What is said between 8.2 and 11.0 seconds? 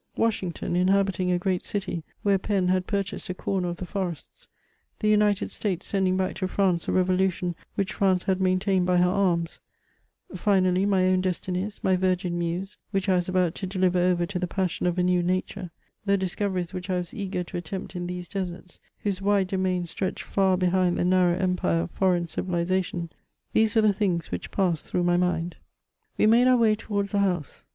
had main|(ined by her arms;— finally,